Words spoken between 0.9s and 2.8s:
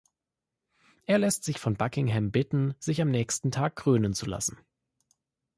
Er lässt sich von Buckingham bitten,